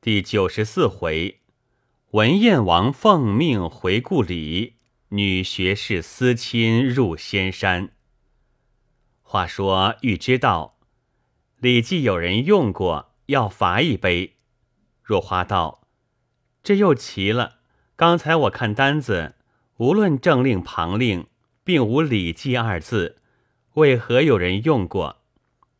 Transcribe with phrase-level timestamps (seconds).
[0.00, 1.40] 第九十四回，
[2.12, 4.74] 文燕王奉命回故里，
[5.08, 7.90] 女学士思亲入仙山。
[9.22, 10.78] 话说欲知道，
[11.58, 14.36] 李记有人用过，要罚一杯。
[15.02, 15.88] 若花道
[16.62, 17.56] ：“这又奇了。
[17.96, 19.34] 刚才我看单子，
[19.78, 21.26] 无论正令旁令，
[21.64, 23.20] 并无李记二字，
[23.72, 25.22] 为何有人用过？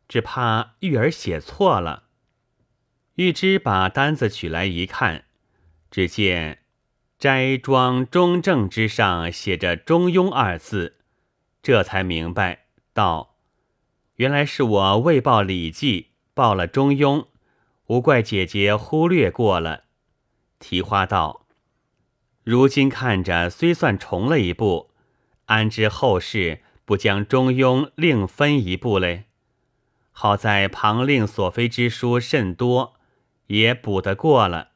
[0.09, 2.03] 只怕玉儿写错了。”
[3.17, 5.23] 玉芝把单子取来一看，
[5.89, 6.59] 只见
[7.17, 10.97] “斋庄中正”之上写着“中庸”二字，
[11.63, 13.37] 这才明白道
[14.17, 16.01] ：“原来是我未报《礼记》，
[16.35, 17.21] 报了《中庸》，
[17.87, 19.85] 无怪姐姐忽略过了。”
[20.59, 21.47] 提花道
[22.45, 24.91] ：“如今看着虽算重了一步，
[25.45, 29.23] 安知后世不将《中庸》另分一步嘞？
[30.11, 32.93] 好在旁令所非之书甚多。”
[33.47, 34.71] 也补得过了。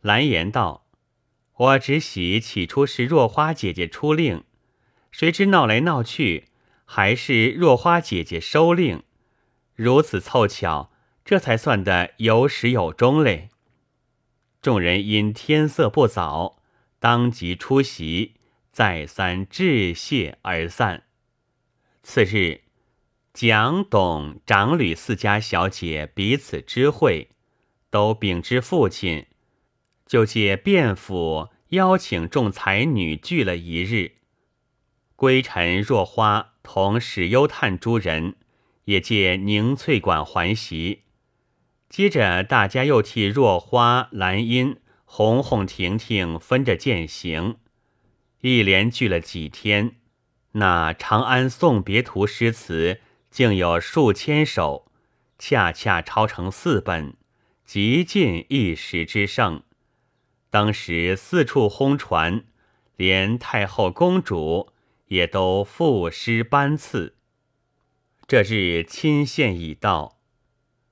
[0.00, 0.86] 蓝颜道
[1.56, 4.44] ：“我只喜起初是若花姐姐出令，
[5.10, 6.48] 谁知闹来闹去，
[6.84, 9.02] 还是若花姐姐收令。
[9.74, 10.92] 如此凑巧，
[11.24, 13.50] 这才算得有始有终嘞。”
[14.60, 16.62] 众人因天色不早，
[16.98, 18.34] 当即出席，
[18.72, 21.04] 再三致谢而散。
[22.02, 22.62] 次日，
[23.34, 27.30] 蒋、董、长吕四家小姐彼此知会。
[27.94, 29.26] 都禀知父亲，
[30.04, 34.16] 就借卞府邀请众才女聚了一日。
[35.14, 38.34] 归尘、若花同史幽探诸人
[38.86, 41.02] 也借凝翠馆还席。
[41.88, 47.58] 接着大家又替若花、兰音、红红、婷婷分着饯行，
[48.40, 49.94] 一连聚了几天。
[50.54, 52.98] 那《长安送别图》诗词
[53.30, 54.90] 竟有数千首，
[55.38, 57.14] 恰恰抄成四本。
[57.64, 59.62] 极尽一时之盛，
[60.50, 62.44] 当时四处轰传，
[62.96, 64.72] 连太后、公主
[65.06, 67.16] 也都赋诗班次。
[68.26, 70.18] 这日亲献已到，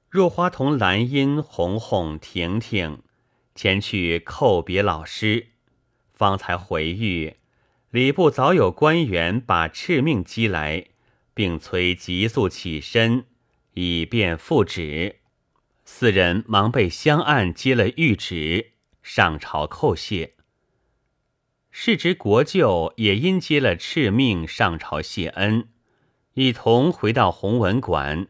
[0.09, 3.03] 若花同兰音、红红、婷婷
[3.55, 5.49] 前去叩别老师，
[6.13, 7.35] 方才回谕
[7.91, 10.87] 礼部早有官员把敕命寄来，
[11.35, 13.27] 并催急速起身，
[13.75, 15.21] 以便复旨。
[15.85, 18.73] 四人忙被香案接了谕旨，
[19.03, 20.35] 上朝叩谢。
[21.71, 25.69] 世侄国舅也因接了敕命上朝谢恩，
[26.35, 28.29] 一同回到弘文馆。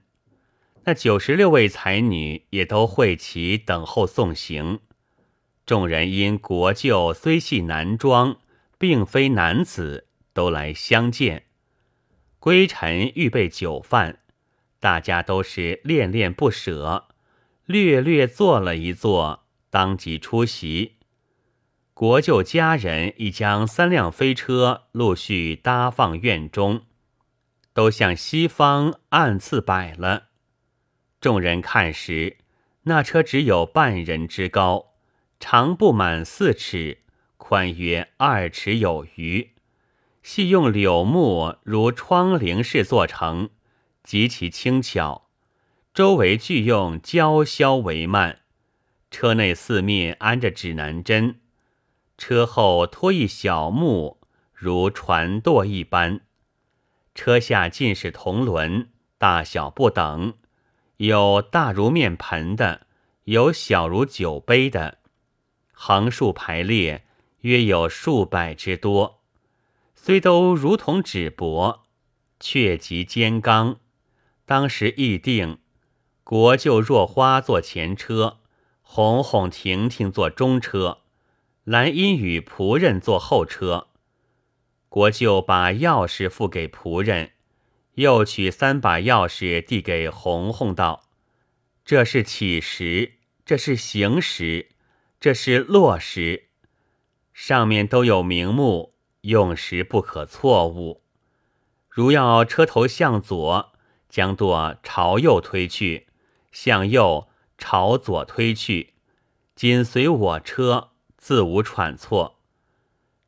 [0.84, 4.80] 那九十六位才女也都会齐等候送行。
[5.64, 8.38] 众人因国舅虽系男装，
[8.78, 11.44] 并非男子，都来相见。
[12.40, 14.18] 归尘预备酒饭，
[14.80, 17.08] 大家都是恋恋不舍。
[17.66, 20.96] 略略坐了一坐，当即出席。
[21.94, 26.82] 国舅家人已将三辆飞车陆续搭放院中，
[27.72, 30.28] 都向西方暗次摆了。
[31.20, 32.38] 众人看时，
[32.84, 34.94] 那车只有半人之高，
[35.38, 37.02] 长不满四尺，
[37.36, 39.52] 宽约二尺有余，
[40.22, 43.50] 系用柳木如窗棂式做成，
[44.02, 45.28] 极其轻巧。
[45.94, 48.38] 周围俱用胶销帷幔，
[49.10, 51.38] 车内四面安着指南针，
[52.16, 54.16] 车后拖一小木，
[54.54, 56.22] 如船舵一般。
[57.14, 58.88] 车下尽是铜轮，
[59.18, 60.32] 大小不等，
[60.96, 62.86] 有大如面盆的，
[63.24, 64.96] 有小如酒杯的，
[65.72, 67.04] 横竖排列
[67.40, 69.20] 约有数百之多。
[69.94, 71.80] 虽都如同纸帛，
[72.40, 73.76] 却极坚刚。
[74.46, 75.58] 当时议定。
[76.32, 78.38] 国舅若花坐前车，
[78.80, 81.02] 红红婷婷坐中车，
[81.62, 83.88] 兰音与仆人坐后车。
[84.88, 87.32] 国舅把钥匙付给仆人，
[87.96, 91.02] 又取三把钥匙递给红红道
[91.84, 94.70] ：“这是起时，这是行时，
[95.20, 96.48] 这是落时，
[97.34, 101.02] 上面都有名目，用时不可错误。
[101.90, 103.74] 如要车头向左，
[104.08, 106.06] 将舵朝右推去。”
[106.52, 107.28] 向右
[107.58, 108.92] 朝左推去，
[109.56, 112.38] 紧随我车，自无喘错。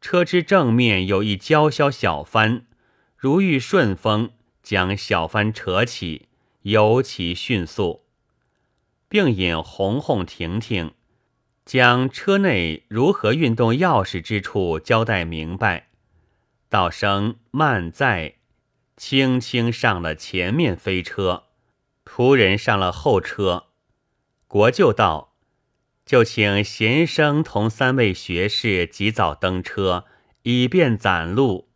[0.00, 2.66] 车之正面有一交销小帆，
[3.16, 4.30] 如遇顺风，
[4.62, 6.28] 将小帆扯起，
[6.62, 8.04] 尤其迅速，
[9.08, 10.92] 并引红红、婷婷，
[11.64, 15.88] 将车内如何运动钥匙之处交代明白。
[16.68, 18.34] 道声慢在，
[18.96, 21.44] 轻轻上了前面飞车。
[22.04, 23.64] 仆人上了后车，
[24.46, 25.34] 国舅道
[26.06, 30.04] ：“就请贤生同三位学士及早登车，
[30.42, 31.68] 以便攒路。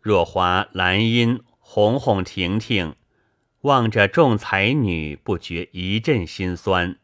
[0.00, 2.94] 若华、兰因、红红、婷婷
[3.62, 6.98] 望着众才女，不觉一阵心酸，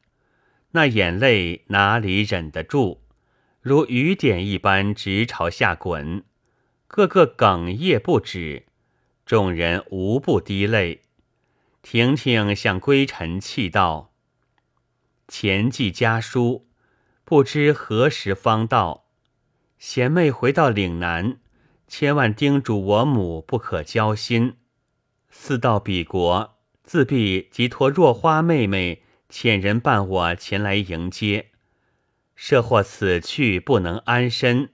[0.72, 3.00] 那眼泪哪里忍得住，
[3.60, 6.22] 如雨点一般直朝下滚，
[6.86, 8.66] 个个哽咽不止。
[9.24, 11.01] 众人无不滴泪。
[11.82, 14.14] 婷婷向归尘泣道
[15.28, 16.68] ：“前寄家书，
[17.24, 19.06] 不知何时方到。
[19.78, 21.38] 贤妹回到岭南。”
[21.88, 24.56] 千万叮嘱我母不可交心。
[25.28, 31.50] 似到彼国，自必即托若花妹妹遣人伴我前来迎接。
[32.34, 34.72] 设或此去不能安身，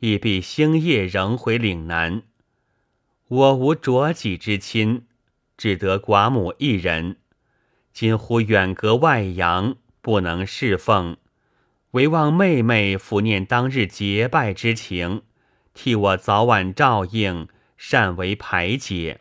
[0.00, 2.24] 亦必星夜仍回岭南。
[3.28, 5.06] 我无着己之亲，
[5.58, 7.16] 只得寡母一人。
[7.92, 11.18] 今乎远隔外洋，不能侍奉，
[11.90, 15.24] 唯望妹妹抚念当日结拜之情。
[15.74, 19.20] 替我早晚照应，善为排解，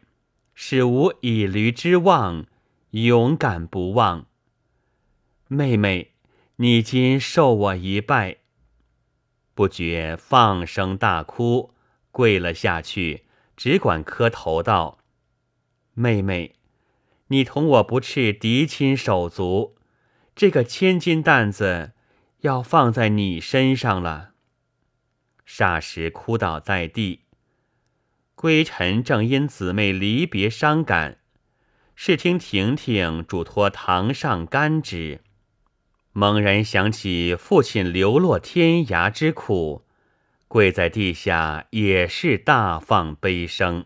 [0.53, 2.45] 使无以驴之望，
[2.91, 4.27] 勇敢不忘。
[5.47, 6.13] 妹妹，
[6.57, 8.37] 你今受我一拜，
[9.53, 11.73] 不觉放声大哭，
[12.11, 13.25] 跪了下去，
[13.55, 14.96] 只管磕头道
[15.99, 16.53] ：“妹妹，
[17.29, 19.75] 你同我不啻嫡亲手足，
[20.35, 21.93] 这个千斤担子
[22.41, 24.33] 要放在你身上了。”
[25.43, 27.21] 霎时哭倒在地。
[28.35, 31.17] 归尘正因姊妹离别伤感，
[31.95, 35.21] 是听婷婷嘱托堂上干之，
[36.11, 39.87] 猛然想起父亲流落天涯之苦，
[40.47, 43.85] 跪在地下也是大放悲声，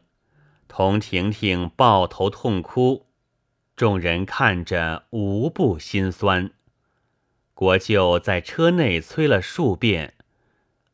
[0.73, 3.05] 同婷婷抱头痛哭。
[3.75, 6.51] 众人看着无不心酸。
[7.53, 10.13] 国舅在车内催了数遍。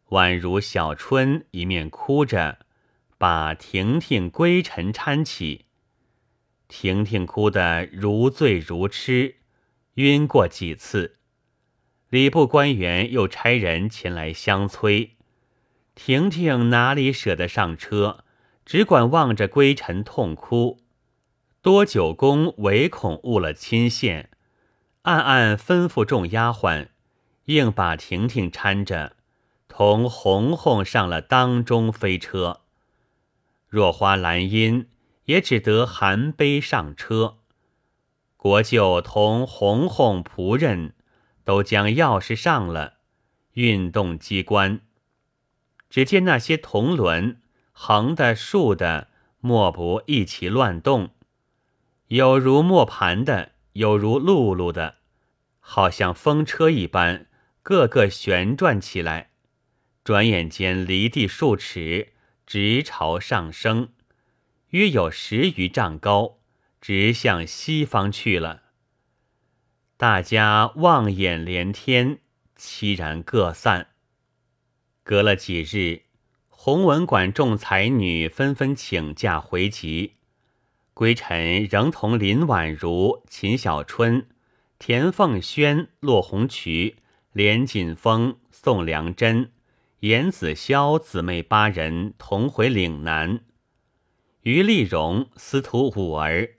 [0.09, 2.57] 宛如小春一面哭着，
[3.19, 5.65] 把婷婷归尘搀起。
[6.67, 9.35] 婷婷哭得如醉如痴，
[9.93, 11.17] 晕过几次。
[12.09, 15.17] 礼部官员又差人前来相催，
[15.93, 18.23] 婷婷哪里舍得上车，
[18.67, 20.81] 只管望着归尘痛哭。
[21.61, 24.29] 多九公唯恐误了亲线，
[25.03, 26.89] 暗暗吩咐众丫鬟，
[27.45, 29.15] 硬把婷婷搀着。
[29.69, 32.59] 同红红上了当中飞车，
[33.69, 34.89] 若花兰因
[35.25, 37.37] 也只得含悲上车。
[38.35, 40.93] 国舅同红红仆人
[41.45, 42.95] 都将钥匙上了，
[43.53, 44.81] 运动机关。
[45.89, 47.39] 只见那些铜轮，
[47.79, 49.07] 横的竖的，
[49.39, 51.11] 莫不一起乱动，
[52.07, 54.95] 有如磨盘的，有如辘轳的，
[55.59, 57.27] 好像风车一般，
[57.61, 59.29] 个个旋转起来。
[60.03, 62.13] 转眼间，离地数尺，
[62.47, 63.89] 直朝上升，
[64.69, 66.39] 约有十余丈高，
[66.81, 68.63] 直向西方去了。
[69.97, 72.17] 大家望眼连天，
[72.57, 73.89] 凄然各散。
[75.03, 76.06] 隔了几日，
[76.67, 80.15] 弘文馆众才女纷纷请假回籍，
[80.93, 84.27] 归尘仍同林婉如、秦小春、
[84.77, 86.97] 田凤轩、骆红渠、
[87.31, 89.53] 连锦峰、宋良珍。
[90.01, 93.39] 严子潇姊妹八人同回岭南，
[94.41, 96.49] 于丽荣、司徒五儿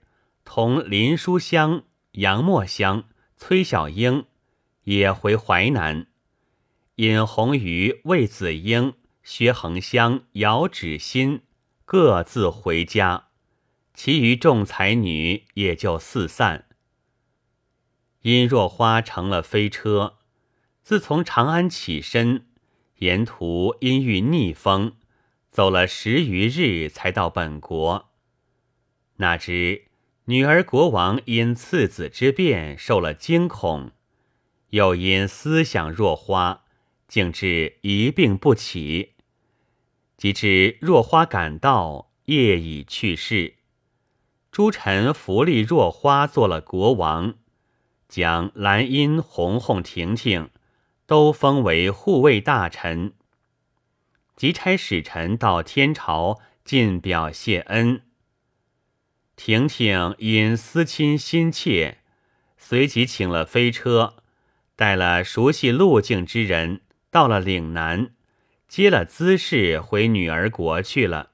[0.43, 3.03] 同林书香、杨墨香、
[3.37, 4.25] 崔小英
[4.85, 6.07] 也回淮南，
[6.95, 11.41] 尹红瑜、魏子英、薛恒香、姚芷新
[11.85, 13.27] 各自回家，
[13.93, 16.65] 其余众才女也就四散。
[18.21, 20.17] 殷若花乘了飞车，
[20.81, 22.45] 自从长安起身。
[22.97, 24.97] 沿途因遇逆风，
[25.51, 28.09] 走了十余日才到本国。
[29.15, 29.85] 哪知
[30.25, 33.91] 女儿国王因次子之变受了惊恐，
[34.71, 36.65] 又因思想若花，
[37.09, 39.15] 竟至一病不起。
[40.15, 43.55] 及至若花赶到，夜已去世。
[44.49, 47.35] 诸臣扶立若花做了国王，
[48.07, 50.49] 将兰因、红红、婷婷。
[51.05, 53.13] 都封为护卫大臣，
[54.35, 58.03] 即差使臣到天朝进表谢恩。
[59.35, 61.97] 婷婷因思亲心切，
[62.59, 64.17] 随即请了飞车，
[64.75, 68.11] 带了熟悉路径之人，到了岭南，
[68.67, 71.31] 接了姿势回女儿国去了。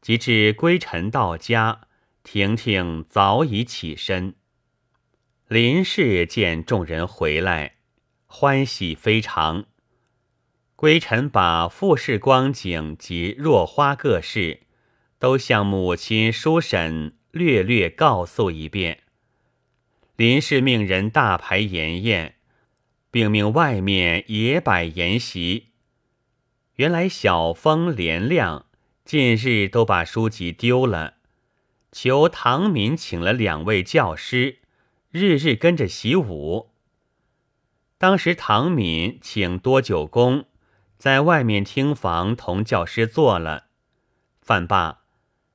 [0.00, 1.82] 及至归尘到家，
[2.22, 4.34] 婷婷早已起身。
[5.48, 7.76] 林氏见众人回来。
[8.34, 9.66] 欢喜非常。
[10.74, 14.62] 归尘把复事光景及若花各事，
[15.18, 19.00] 都向母亲叔婶略略告诉一遍。
[20.16, 22.36] 林氏命人大排筵宴，
[23.12, 25.68] 并命外面也摆筵席。
[26.74, 28.66] 原来小风连亮
[29.04, 31.14] 近日都把书籍丢了，
[31.92, 34.58] 求唐敏请了两位教师，
[35.10, 36.70] 日日跟着习武。
[37.98, 40.46] 当时唐敏请多九公。
[40.98, 43.64] 在外面厅房同教师坐了，
[44.40, 45.00] 饭罢，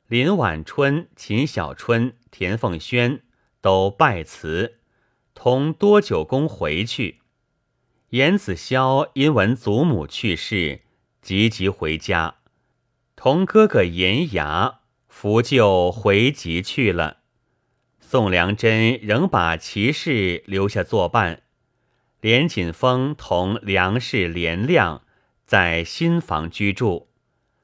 [0.07, 3.21] 林晚春、秦小春、田凤轩
[3.61, 4.79] 都拜辞，
[5.33, 7.21] 同多九公回去。
[8.11, 10.83] 严子潇因闻祖母去世，
[11.21, 12.35] 急急回家，
[13.17, 17.17] 同哥哥严牙扶柩回籍去了。
[17.99, 21.41] 宋良珍仍把齐氏留下作伴，
[22.21, 25.03] 连锦峰同梁氏连亮。
[25.45, 27.09] 在新房居住，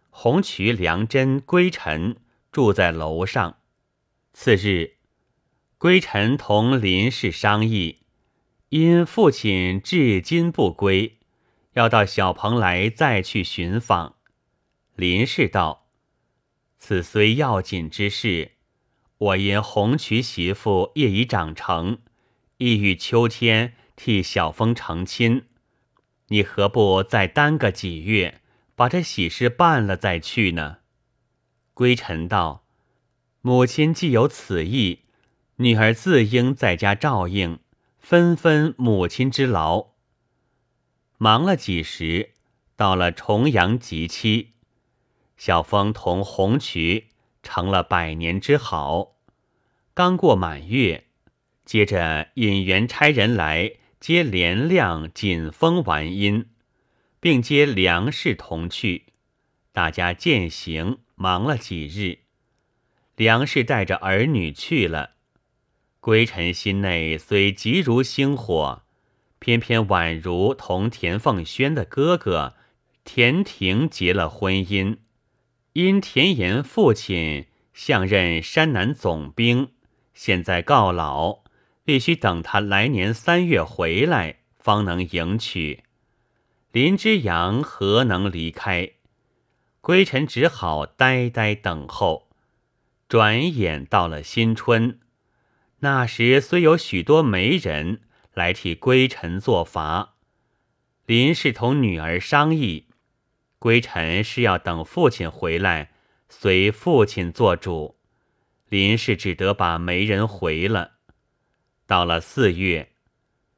[0.09, 2.15] 红渠、梁真、归尘
[2.49, 3.57] 住在楼上。
[4.33, 4.95] 次日，
[5.77, 8.02] 归尘同林氏商议，
[8.75, 11.19] 因父亲至今不归，
[11.73, 14.15] 要到小蓬莱再去寻访。
[14.95, 15.85] 林氏道
[16.79, 18.53] ：“此虽要紧之事，
[19.19, 21.99] 我因红渠媳妇业已长成，
[22.57, 25.43] 意欲秋天替小峰成亲。”
[26.29, 28.41] 你何不再耽个几月，
[28.73, 30.77] 把这喜事办了再去呢？
[31.75, 32.65] 归尘道
[33.41, 35.01] ：“母亲既有此意，
[35.57, 37.59] 女儿自应在家照应，
[38.03, 39.93] 分分母亲之劳。”
[41.17, 42.33] 忙了几时，
[42.75, 44.51] 到了重阳吉期，
[45.37, 47.07] 小峰同红渠
[47.41, 49.15] 成了百年之好。
[49.95, 51.05] 刚过满月，
[51.65, 53.77] 接着引元差人来。
[54.03, 56.47] 接连亮、锦风完姻，
[57.21, 59.13] 并接梁氏同去，
[59.71, 62.19] 大家践行，忙了几日。
[63.15, 65.11] 梁氏带着儿女去了，
[66.03, 68.81] 归尘心内虽急如星火，
[69.39, 72.55] 偏偏宛如同田凤轩的哥哥
[73.05, 74.97] 田廷结了婚姻，
[75.71, 79.71] 因田岩父亲相任山南总兵，
[80.13, 81.43] 现在告老。
[81.85, 85.83] 必须等他来年三月回来，方能迎娶。
[86.73, 88.91] 林之阳何能离开？
[89.79, 92.27] 归尘只好呆呆等候。
[93.07, 94.99] 转眼到了新春，
[95.83, 100.15] 那时虽有许多媒人来替归尘做法，
[101.05, 102.87] 林氏同女儿商议，
[103.59, 105.91] 归尘是要等父亲回来，
[106.29, 107.97] 随父亲做主。
[108.69, 110.93] 林氏只得把媒人回了。
[111.85, 112.93] 到了四月，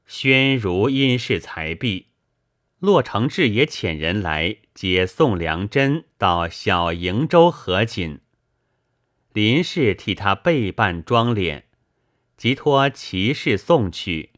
[0.08, 2.08] 宣如因事才毕，
[2.79, 8.20] 骆承志也遣人来接宋良珍到小瀛州合锦。
[9.32, 11.64] 林氏替他备办妆脸，
[12.38, 14.32] 即托骑士送去，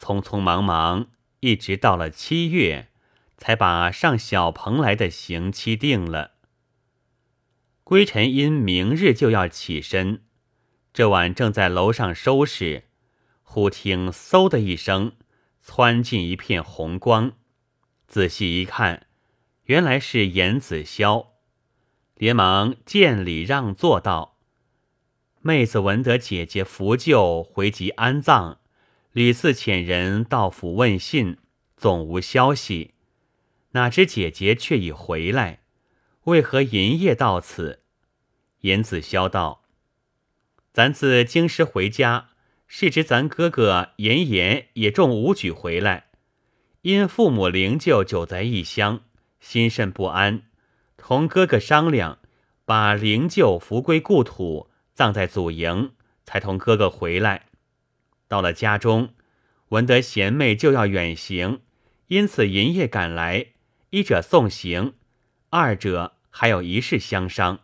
[0.00, 1.08] 匆匆忙忙，
[1.40, 2.88] 一直到了七月，
[3.36, 6.32] 才把上小蓬莱的刑期定了。
[7.84, 10.22] 归尘因明日就要起身，
[10.92, 12.84] 这晚正在楼上收拾。
[13.42, 15.12] 忽听“嗖”的一声，
[15.60, 17.32] 窜进一片红光。
[18.08, 19.06] 仔细一看，
[19.64, 21.28] 原来是严子霄，
[22.16, 24.35] 连忙见礼让座道
[25.46, 28.58] ：“妹子闻得姐姐扶柩回籍安葬，
[29.12, 31.36] 屡次遣人到府问信，
[31.76, 32.94] 总无消息。
[33.70, 35.60] 哪知姐姐却已回来，
[36.24, 37.84] 为何银夜到此？”
[38.62, 39.62] 严子潇道
[40.74, 42.30] ：“咱自京师回家。”
[42.66, 46.06] 是知咱哥哥严严也中武举回来，
[46.82, 49.02] 因父母灵柩久在异乡，
[49.38, 50.42] 心甚不安，
[50.96, 52.18] 同哥哥商量，
[52.64, 55.92] 把灵柩扶归故土，葬在祖营，
[56.24, 57.42] 才同哥哥回来。
[58.26, 59.10] 到了家中，
[59.68, 61.60] 闻得贤妹就要远行，
[62.06, 63.48] 因此银夜赶来，
[63.90, 64.94] 一者送行，
[65.50, 67.60] 二者还有一事相商。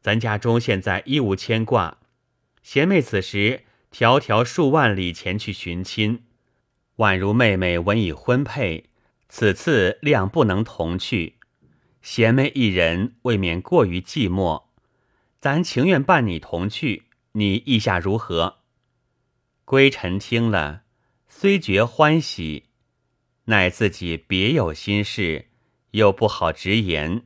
[0.00, 1.98] 咱家中现在一无牵挂，
[2.62, 3.62] 贤妹此时。
[3.92, 6.22] 迢迢数万里前去寻亲，
[6.96, 8.86] 宛如妹妹闻已婚配，
[9.28, 11.34] 此次谅不能同去。
[12.00, 14.62] 贤妹一人未免过于寂寞，
[15.42, 18.58] 咱情愿伴你同去，你意下如何？
[19.64, 20.82] 归尘听了，
[21.26, 22.66] 虽觉欢喜，
[23.46, 25.48] 奈自己别有心事，
[25.90, 27.24] 又不好直言，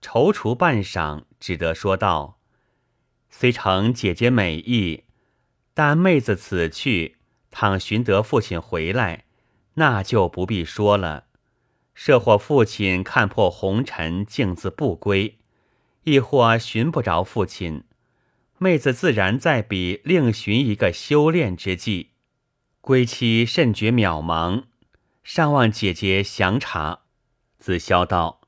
[0.00, 2.38] 踌躇半晌，只得说道
[3.28, 5.02] ：“虽承姐姐美意。”
[5.74, 7.16] 但妹子此去，
[7.50, 9.24] 倘寻得父亲回来，
[9.74, 11.24] 那就不必说了。
[11.92, 15.37] 设或父亲看破红尘，径自不归；
[16.10, 17.84] 亦或寻不着父亲，
[18.56, 22.12] 妹子自然在彼另寻一个修炼之计。
[22.80, 24.64] 归期甚觉渺茫，
[25.22, 27.00] 尚望姐姐详察。
[27.58, 28.40] 子潇道：“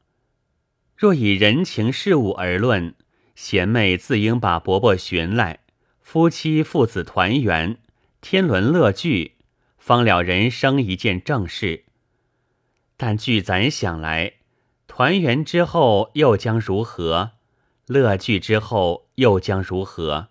[0.96, 2.94] 若以人情事物而论，
[3.34, 5.60] 贤妹自应把伯伯寻来，
[6.00, 7.76] 夫妻父子团圆，
[8.22, 9.36] 天伦乐聚，
[9.76, 11.84] 方了人生一件正事。”
[12.96, 14.34] 但据咱想来，
[14.86, 17.32] 团圆之后又将如何？
[17.90, 20.28] 乐聚之后又将如何？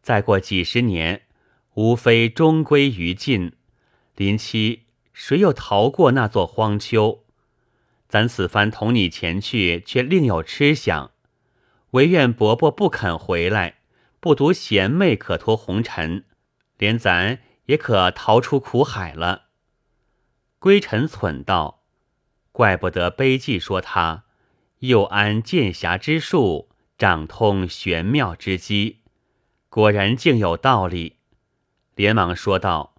[0.00, 1.26] 再过几十年，
[1.74, 3.52] 无非终归于尽。
[4.14, 7.22] 临期谁又逃过那座荒丘？
[8.08, 11.10] 咱此番同你前去，却另有痴想。
[11.90, 13.80] 唯愿伯伯不肯回来，
[14.18, 16.24] 不独贤妹可脱红尘，
[16.78, 19.48] 连咱也可逃出苦海了。
[20.58, 21.82] 归尘忖道。
[22.52, 24.24] 怪不得碑记说他
[24.78, 26.65] 又安剑侠之术，
[26.98, 29.00] 掌通玄妙之机，
[29.68, 31.16] 果然竟有道理。
[31.94, 32.94] 连忙说道：“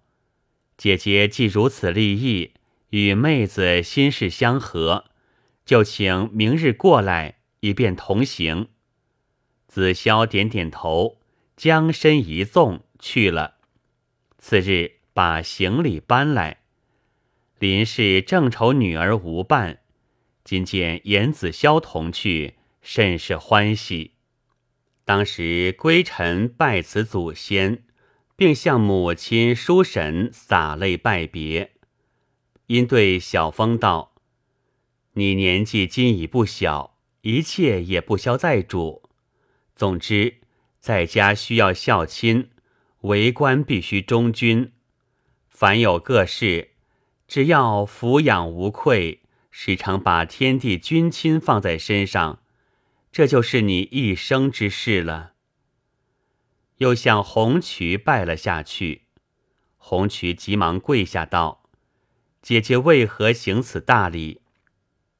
[0.76, 2.52] 姐姐既如此立意，
[2.90, 5.06] 与妹子心事相合，
[5.64, 8.68] 就请明日过来，以便同行。”
[9.66, 11.20] 子潇点点头，
[11.56, 13.56] 将身一纵去了。
[14.38, 16.58] 次日把行李搬来。
[17.58, 19.80] 林氏正愁女儿无伴，
[20.44, 24.12] 今见严子潇同去，甚是欢喜。
[25.04, 27.82] 当时归尘拜辞祖先，
[28.36, 31.72] 并向母亲叔婶洒泪拜别。
[32.66, 34.14] 因对小风道
[35.14, 39.08] ：“你年纪今已不小，一切也不消再主。
[39.74, 40.38] 总之，
[40.80, 42.50] 在家需要孝亲，
[43.00, 44.72] 为官必须忠君。
[45.48, 46.72] 凡有各事。”
[47.28, 49.20] 只要抚养无愧，
[49.50, 52.40] 时常把天地君亲放在身上，
[53.10, 55.32] 这就是你一生之事了。
[56.76, 59.06] 又向红渠拜了下去，
[59.76, 61.64] 红渠急忙跪下道
[62.40, 64.42] ：“姐姐为何行此大礼？”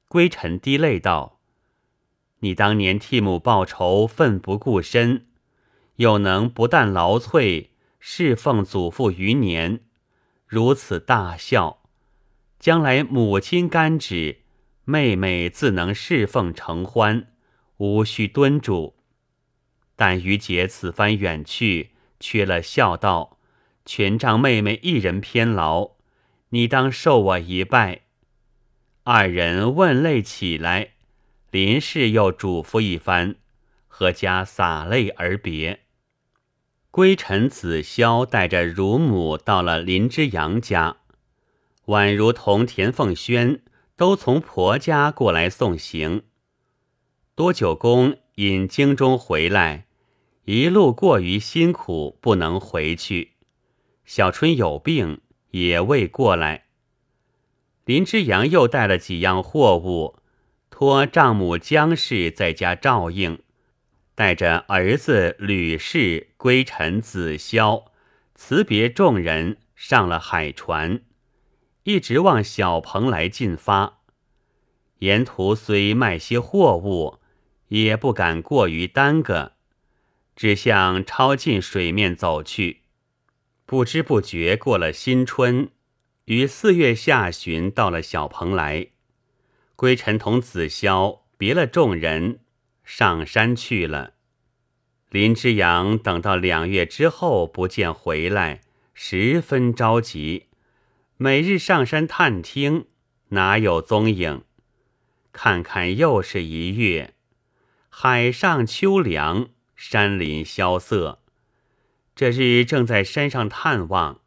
[0.08, 1.40] 归尘滴泪道
[2.40, 5.26] ：“你当年替母报仇，奋不顾身，
[5.96, 9.80] 又能不但劳瘁，侍奉祖父余年，
[10.46, 11.82] 如此大孝。”
[12.60, 14.42] 将来母亲甘旨，
[14.84, 17.32] 妹妹自能侍奉承欢，
[17.78, 18.94] 无需敦嘱。
[19.96, 23.38] 但于姐此番远去，缺了孝道，
[23.84, 25.92] 全仗妹妹一人偏劳，
[26.50, 28.02] 你当受我一拜。
[29.02, 30.90] 二人问泪起来，
[31.50, 33.36] 林氏又嘱咐一番，
[33.90, 35.80] 阖家洒泪而别。
[36.90, 40.98] 归尘子潇带着乳母到了林之阳家。
[41.86, 43.62] 宛如同田凤轩
[43.96, 46.24] 都从婆家过来送行。
[47.38, 49.86] 多九公因京中回来，
[50.44, 53.34] 一路过于辛苦，不能回去。
[54.04, 55.20] 小春有病，
[55.52, 56.64] 也未过来。
[57.84, 60.16] 林之阳又带了几样货物，
[60.68, 63.38] 托丈母姜氏在家照应，
[64.16, 67.84] 带着儿子吕氏归尘子潇，
[68.34, 71.02] 辞别众人，上了海船。
[71.84, 74.00] 一直往小蓬莱进发，
[74.98, 77.17] 沿途虽卖些货物，
[77.68, 79.52] 也不敢过于耽搁，
[80.36, 82.82] 只向超近水面走去。
[83.64, 85.70] 不知不觉过了新春，
[86.24, 88.88] 于四月下旬到了小蓬莱。
[89.76, 92.40] 归尘同子潇别了众人，
[92.84, 94.14] 上山去了。
[95.10, 100.46] 林之阳等到两月之后不见回来，十分着急。
[101.16, 102.86] 每日上山探听，
[103.28, 104.42] 哪有踪影？
[105.32, 107.14] 看看又是一月，
[108.00, 111.18] 海上秋凉，山林萧瑟。
[112.14, 114.20] 这日正在山上探望，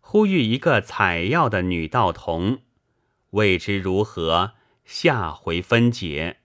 [0.00, 2.58] 忽遇一个采药的女道童，
[3.30, 4.52] 未知如何，
[4.84, 6.40] 下回分解。